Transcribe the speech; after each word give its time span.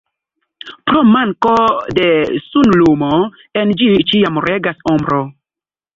Pro 0.91 1.01
manko 1.09 1.51
de 1.99 2.07
sunlumo, 2.45 3.11
en 3.63 3.75
ĝi 3.83 3.91
ĉiam 4.13 4.45
regas 4.47 4.83
ombro. 4.95 5.25